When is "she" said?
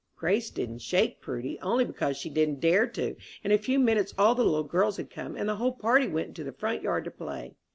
2.17-2.27